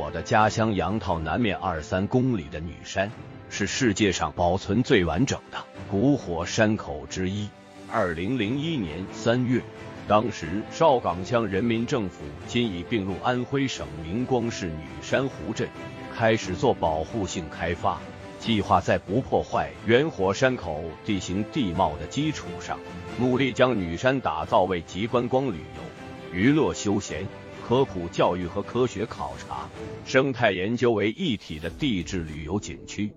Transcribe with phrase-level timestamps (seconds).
[0.00, 3.12] 我的家乡杨套南面二三公里的女山，
[3.50, 5.58] 是世界上保存最完整的
[5.90, 7.50] 古火山口之一。
[7.92, 9.60] 二零零一年三月，
[10.08, 15.68] 当时邵岗乡人民政府今已并入安徽省明光市女山湖镇，
[16.16, 18.00] 开始做保护性开发。
[18.38, 22.80] 计划在不破坏原火山口地形地貌的基础上，
[23.18, 27.26] 努力将女山打造为集观光旅游、娱乐休闲。
[27.70, 29.70] 科普教育和科学考察、
[30.04, 33.12] 生态研究为一体的地质旅游景区，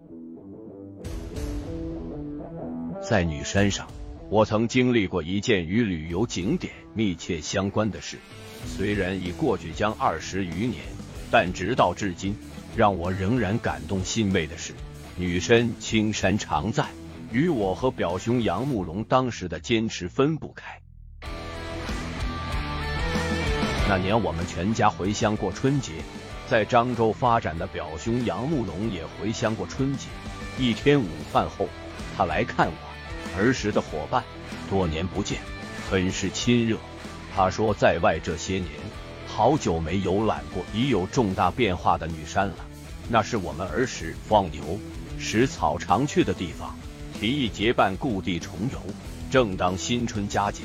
[3.01, 3.87] 在女山上，
[4.29, 8.19] 我曾经历过一件与旅游景点密切相关的事。
[8.67, 10.83] 虽然已过去将二十余年，
[11.31, 12.35] 但直到至今，
[12.77, 14.73] 让我仍然感动欣慰的是，
[15.17, 16.85] 女山青山常在，
[17.31, 20.82] 与我和表兄杨慕龙当时的坚持分不开。
[23.93, 25.91] 那年我们全家回乡过春节，
[26.49, 30.07] 在漳州发展的表兄杨慕龙也回乡过春节。
[30.57, 31.69] 一天午饭后，
[32.17, 34.23] 他来看我，儿时的伙伴，
[34.67, 35.41] 多年不见，
[35.87, 36.79] 很是亲热。
[37.35, 38.67] 他说，在外这些年，
[39.27, 42.55] 好久没游览过已有重大变化的女山了。
[43.07, 44.79] 那是我们儿时放牛、
[45.19, 46.75] 食草常去的地方，
[47.19, 48.79] 提议结伴故地重游。
[49.29, 50.63] 正当新春佳节，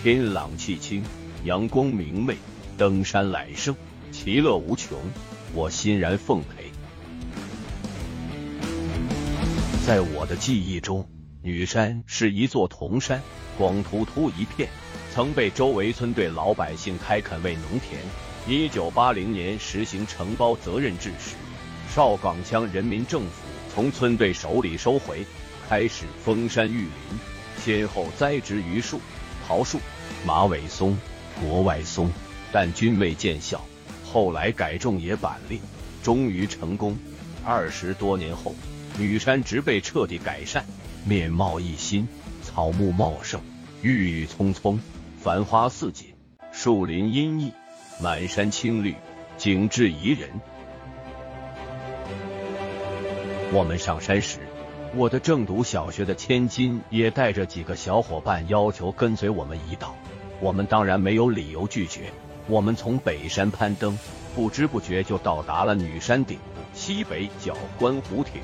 [0.00, 1.02] 天朗气清，
[1.42, 2.36] 阳光明媚。
[2.78, 3.74] 登山揽胜，
[4.12, 4.96] 其乐无穷，
[5.52, 6.70] 我欣然奉陪。
[9.84, 11.04] 在我的记忆中，
[11.42, 13.20] 女山是一座铜山，
[13.58, 14.68] 光秃秃一片，
[15.12, 18.00] 曾被周围村队老百姓开垦为农田。
[18.46, 21.34] 一九八零年实行承包责任制时，
[21.92, 23.42] 邵岗乡人民政府
[23.74, 25.26] 从村队手里收回，
[25.68, 27.18] 开始封山育林，
[27.60, 29.00] 先后栽植榆树、
[29.48, 29.80] 桃树、
[30.24, 30.96] 马尾松、
[31.40, 32.08] 国外松。
[32.52, 33.60] 但均未见效，
[34.04, 35.60] 后来改种野板栗，
[36.02, 36.96] 终于成功。
[37.44, 38.54] 二十多年后，
[38.98, 40.64] 女山植被彻底改善，
[41.06, 42.08] 面貌一新，
[42.42, 43.40] 草木茂盛，
[43.82, 44.80] 郁郁葱葱，
[45.18, 46.14] 繁花似锦，
[46.52, 47.52] 树林阴翳，
[48.02, 48.94] 满山青绿，
[49.36, 50.28] 景致宜人。
[53.52, 54.40] 我们上山时，
[54.94, 59.94] 我的正读小学的千金也带着几个小伙伴要求跟随我们一道，
[60.40, 62.12] 我们当然没有理由拒绝。
[62.48, 63.98] 我们从北山攀登，
[64.34, 66.38] 不知不觉就到达了女山顶
[66.72, 68.40] 西北角观湖亭。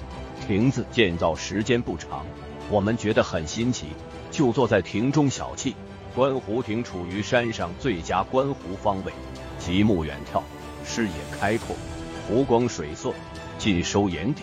[0.47, 2.27] 亭子建造时间不长，
[2.69, 3.87] 我们觉得很新奇，
[4.31, 5.73] 就坐在亭中小憩。
[6.15, 9.13] 观湖亭处于山上最佳观湖方位，
[9.59, 10.43] 极目远眺，
[10.85, 11.75] 视野开阔，
[12.29, 13.15] 湖光水色
[13.59, 14.43] 尽收眼底。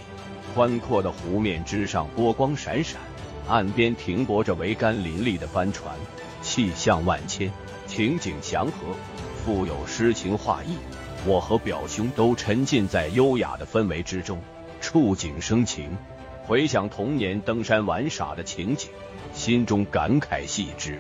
[0.56, 3.00] 宽阔的湖面之上波光闪闪，
[3.48, 5.96] 岸边停泊着桅杆林立的帆船，
[6.42, 7.52] 气象万千，
[7.86, 9.21] 情景祥和。
[9.44, 10.78] 富有诗情画意，
[11.26, 14.40] 我和表兄都沉浸在优雅的氛围之中，
[14.80, 15.98] 触景生情，
[16.46, 18.92] 回想童年登山玩耍的情景，
[19.34, 21.00] 心中感慨系之。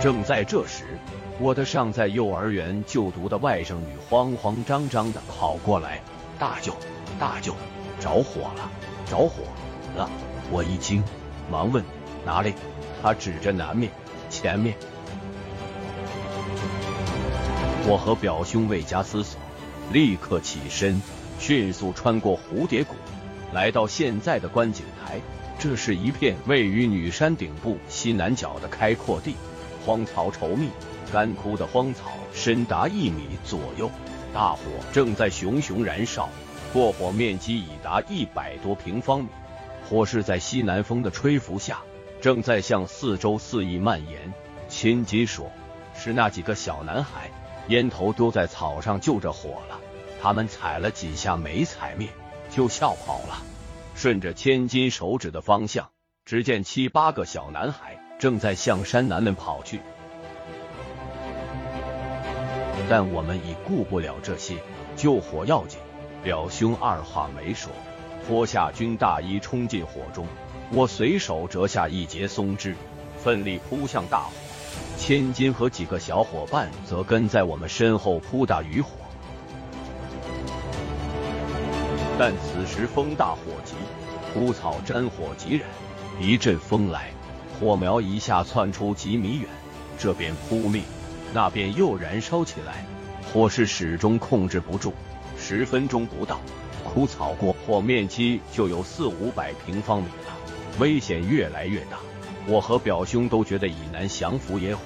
[0.00, 0.98] 正在这时，
[1.38, 6.00] 我的尚在幼儿园就读的外甥女慌慌张张的跑过来，
[6.40, 6.74] 大舅，
[7.20, 7.54] 大舅，
[8.00, 8.68] 着火了，
[9.06, 9.44] 着火
[9.94, 10.10] 了！
[10.50, 11.04] 我一惊，
[11.48, 11.84] 忙问
[12.26, 12.52] 哪里？
[13.00, 13.92] 她指着南面，
[14.28, 14.74] 前面。
[17.90, 19.40] 我和表兄未加思索，
[19.92, 21.02] 立刻起身，
[21.40, 22.94] 迅速穿过蝴蝶谷，
[23.52, 25.18] 来到现在的观景台。
[25.58, 29.34] 这是一片位于女山顶部西南角的开阔地，
[29.84, 30.68] 荒草稠密，
[31.12, 33.90] 干枯的荒草深达一米左右。
[34.32, 34.60] 大火
[34.92, 36.28] 正在熊熊燃烧，
[36.72, 39.30] 过火面积已达一百多平方米。
[39.88, 41.80] 火势在西南风的吹拂下，
[42.20, 44.32] 正在向四周肆意蔓延。
[44.68, 45.50] 千金说
[45.92, 47.28] ：“是那几个小男孩。”
[47.68, 49.78] 烟头丢在草上就着火了，
[50.20, 52.08] 他们踩了几下没踩灭，
[52.50, 53.42] 就笑跑了。
[53.94, 55.90] 顺着千金手指的方向，
[56.24, 59.80] 只见七八个小男孩正在向山南面跑去。
[62.88, 64.56] 但我们已顾不了这些，
[64.96, 65.78] 救火要紧。
[66.24, 67.70] 表兄二话没说，
[68.26, 70.26] 脱下军大衣冲进火中，
[70.72, 72.74] 我随手折下一截松枝，
[73.16, 74.32] 奋力扑向大火。
[75.00, 78.90] 千金和几个小伙伴则跟在我们身后扑打余火，
[82.18, 83.72] 但此时风大火急，
[84.32, 85.62] 枯草沾火即燃。
[86.20, 87.08] 一阵风来，
[87.58, 89.48] 火苗一下窜出几米远，
[89.98, 90.82] 这边扑灭，
[91.32, 92.84] 那边又燃烧起来，
[93.32, 94.92] 火势始终控制不住。
[95.38, 96.38] 十分钟不到，
[96.84, 100.36] 枯草过火面积就有四五百平方米了，
[100.78, 101.96] 危险越来越大。
[102.50, 104.82] 我和表兄都觉得已难降服野火，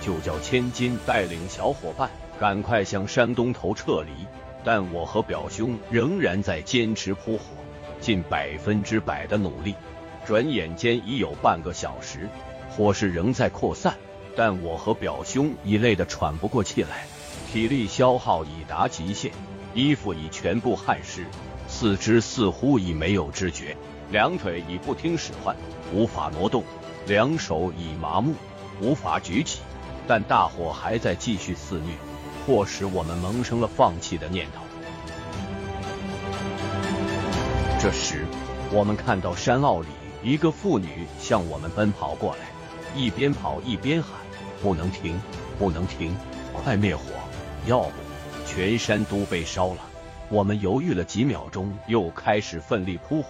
[0.00, 2.08] 就叫千金带领小伙伴
[2.38, 4.12] 赶快向山东头撤离。
[4.62, 7.42] 但我和表兄仍然在坚持扑火，
[8.00, 9.74] 尽百分之百的努力。
[10.24, 12.28] 转眼间已有半个小时，
[12.70, 13.96] 火势仍在扩散，
[14.36, 17.06] 但我和表兄已累得喘不过气来，
[17.52, 19.32] 体力消耗已达极限，
[19.74, 21.24] 衣服已全部汗湿，
[21.66, 23.76] 四肢似乎已没有知觉，
[24.10, 25.54] 两腿已不听使唤，
[25.92, 26.64] 无法挪动，
[27.06, 28.34] 两手已麻木，
[28.80, 29.60] 无法举起。
[30.08, 31.94] 但大火还在继续肆虐，
[32.44, 34.62] 迫使我们萌生了放弃的念头。
[37.80, 38.26] 这时，
[38.72, 39.88] 我们看到山坳里。
[40.22, 42.50] 一个妇女向我们奔跑过来，
[42.94, 44.12] 一边跑一边喊
[44.60, 45.18] ：“不能停，
[45.58, 46.14] 不能停，
[46.52, 47.04] 快灭火，
[47.64, 47.92] 要不
[48.46, 49.78] 全山都被烧了。”
[50.28, 53.28] 我们犹豫了几秒钟，又开始奋力扑火。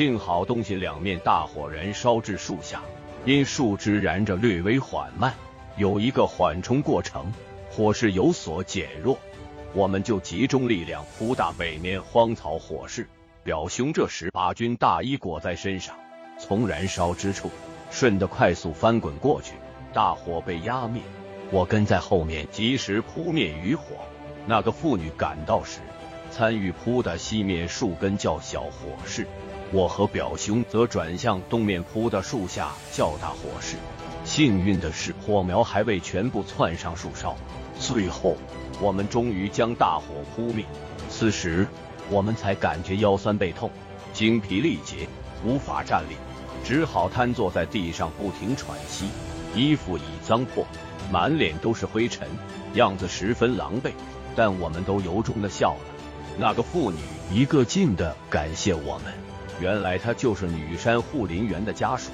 [0.00, 2.80] 幸好东西两面大火燃烧至树下，
[3.26, 5.34] 因树枝燃着略微缓慢，
[5.76, 7.30] 有一个缓冲过程，
[7.70, 9.18] 火势有所减弱。
[9.74, 13.06] 我们就集中力量扑打北面荒草火势。
[13.44, 15.94] 表兄这时把军大衣裹在身上。
[16.38, 17.50] 从燃烧之处
[17.90, 19.52] 顺着快速翻滚过去，
[19.92, 21.02] 大火被压灭。
[21.50, 23.84] 我跟在后面及时扑灭余火。
[24.46, 25.80] 那个妇女赶到时，
[26.30, 29.26] 参与扑打西面数根较小火势，
[29.72, 33.76] 我和表兄则转向东面扑的树下较大火势。
[34.24, 37.36] 幸运的是，火苗还未全部窜上树梢。
[37.78, 38.36] 最后，
[38.80, 40.64] 我们终于将大火扑灭。
[41.08, 41.66] 此时，
[42.10, 43.70] 我们才感觉腰酸背痛、
[44.12, 45.08] 精疲力竭，
[45.44, 46.16] 无法站立。
[46.64, 49.08] 只好瘫坐在地上，不停喘息，
[49.54, 50.66] 衣服已脏破，
[51.10, 52.28] 满脸都是灰尘，
[52.74, 53.92] 样子十分狼狈。
[54.36, 55.80] 但我们都由衷的笑了。
[56.38, 56.98] 那个妇女
[57.32, 59.14] 一个劲的感谢我们，
[59.60, 62.10] 原来她就是女山护林员的家属。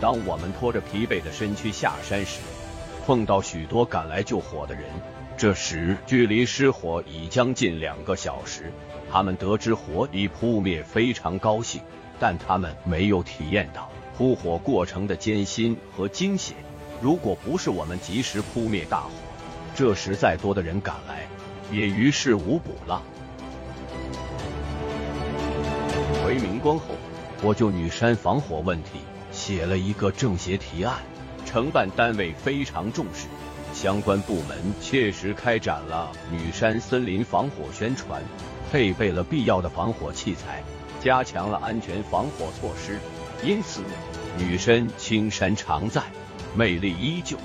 [0.00, 2.40] 当我们拖着疲惫的身躯下山时，
[3.04, 4.84] 碰到许多赶来救火的人。
[5.36, 8.70] 这时距离失火已将近两个小时，
[9.10, 11.80] 他们得知火已扑灭，非常高兴。
[12.18, 16.54] 但他们没有体验到扑火过程的艰辛和惊险。
[17.00, 19.10] 如果不是我们及时扑灭大火，
[19.74, 21.26] 这时再多的人赶来，
[21.72, 23.02] 也于事无补了。
[26.30, 26.94] 回明光后，
[27.42, 29.00] 我就女山防火问题
[29.32, 31.00] 写了一个政协提案，
[31.44, 33.26] 承办单位非常重视，
[33.74, 38.22] 相关部门切实开展了女山森林防火宣传，
[38.70, 40.62] 配备了必要的防火器材。
[41.00, 43.00] 加强了安全防火措施，
[43.42, 43.82] 因此
[44.38, 46.00] 女山青山常在，
[46.54, 47.36] 魅力依旧。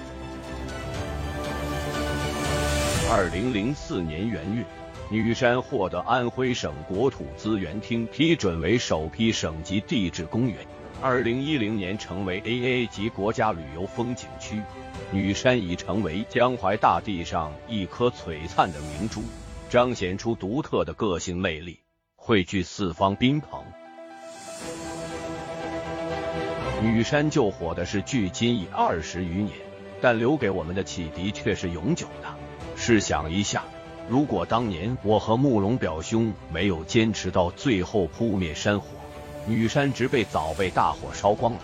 [3.10, 4.64] 二零零四年元月，
[5.10, 10.58] 女山获得安徽省国土资源厅批准为首批省级地质公园。
[11.02, 14.60] 二零一零年成为 AA 级国家旅游风景区，
[15.12, 19.22] 女山已成为江淮大地上一颗璀璨的明珠，
[19.70, 21.80] 彰显出独特的个性魅力。
[22.16, 23.64] 汇聚四方宾朋。
[26.82, 29.52] 女山救火的事距今已二十余年，
[30.02, 32.36] 但留给我们的启迪却是永久的。
[32.76, 33.64] 试想一下，
[34.08, 38.86] 如果当年我和慕容表兄没有坚持到最后扑灭山火，
[39.48, 41.60] 女山植被早被大火烧光了，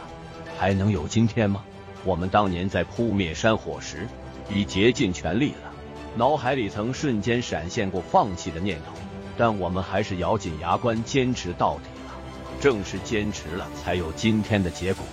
[0.57, 1.63] 还能有今天吗？
[2.03, 4.07] 我们当年在扑灭山火时
[4.49, 5.71] 已竭尽全力了，
[6.15, 8.91] 脑海里曾瞬间闪现过放弃的念头。
[9.37, 12.13] 但我们还是咬紧牙关坚持到底了，
[12.59, 15.05] 正是坚持了，才有今天的结果。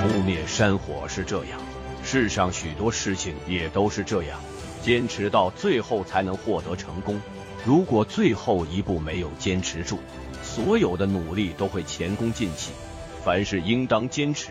[0.00, 1.58] 扑灭山火是这样，
[2.04, 4.38] 世上许多事情也都是这样，
[4.82, 7.20] 坚持到最后才能获得成功。
[7.64, 9.98] 如果最后一步没有坚持住，
[10.42, 12.72] 所有的努力都会前功尽弃。
[13.24, 14.50] 凡事应当坚持，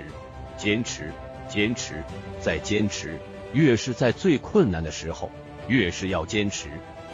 [0.58, 1.14] 坚持，
[1.48, 2.04] 坚持，
[2.42, 3.20] 再坚持。
[3.54, 5.32] 越是在最困难的时候。
[5.68, 6.68] 越是要坚持，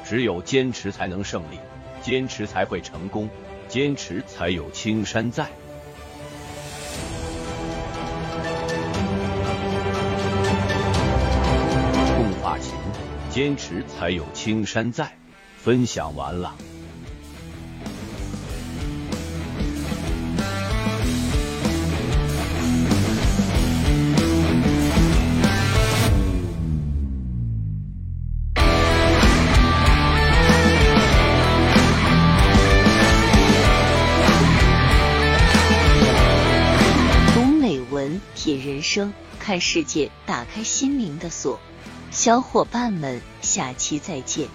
[0.03, 1.59] 只有坚持才能胜利，
[2.01, 3.29] 坚持才会成功，
[3.67, 5.49] 坚持才有青山在。
[12.41, 12.73] 发情，
[13.29, 15.11] 坚持才有青山在。
[15.57, 16.55] 分享完了。
[38.35, 41.59] 品人生看世界，打开心灵的锁。
[42.21, 44.49] 小伙伴们，下期再见。